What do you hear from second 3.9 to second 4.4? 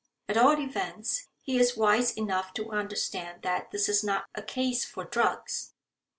not